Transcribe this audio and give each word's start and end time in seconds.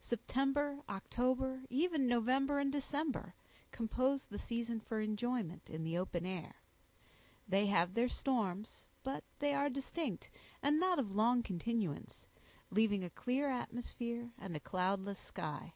September, 0.00 0.78
October, 0.88 1.64
even 1.68 2.06
November 2.06 2.58
and 2.58 2.72
December, 2.72 3.34
compose 3.72 4.24
the 4.24 4.38
season 4.38 4.80
for 4.80 5.02
enjoyment 5.02 5.68
in 5.68 5.84
the 5.84 5.98
open 5.98 6.24
air; 6.24 6.54
they 7.46 7.66
have 7.66 7.92
their 7.92 8.08
storms, 8.08 8.86
but 9.02 9.22
they 9.38 9.52
are 9.52 9.68
distinct, 9.68 10.30
and 10.62 10.80
not 10.80 10.98
of 10.98 11.14
long 11.14 11.42
continuance, 11.42 12.24
leaving 12.70 13.04
a 13.04 13.10
clear 13.10 13.50
atmosphere 13.50 14.30
and 14.38 14.56
a 14.56 14.60
cloudless 14.60 15.18
sky. 15.18 15.74